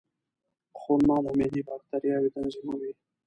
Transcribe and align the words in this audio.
خرما 0.79 1.17
د 1.23 1.27
معدې 1.37 1.61
باکتریاوې 1.67 2.29
تنظیموي. 2.35 2.91